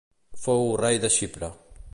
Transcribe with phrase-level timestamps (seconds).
[0.45, 1.49] Fou rei a Xipre.